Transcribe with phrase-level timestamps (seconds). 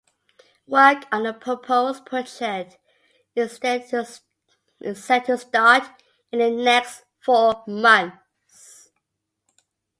[0.65, 2.79] Work on the proposed project
[3.35, 5.83] is set to start
[6.31, 8.89] in the next four months.